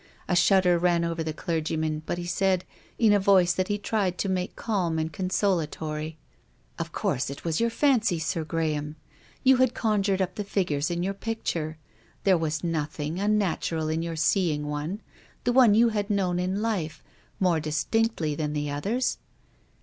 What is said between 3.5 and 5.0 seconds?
that he tried to make calm